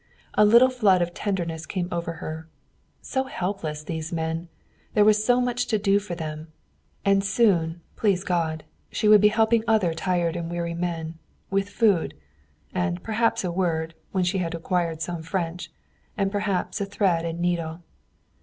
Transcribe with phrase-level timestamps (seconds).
[0.33, 2.47] A little flood of tenderness came over her.
[3.03, 4.49] So helpless these men!
[4.95, 6.47] There was so much to do for them!
[7.05, 11.19] And soon, please God, she would be helping other tired and weary men,
[11.51, 12.15] with food,
[12.73, 15.69] and perhaps a word when she had acquired some French
[16.17, 17.83] and perhaps a thread and needle.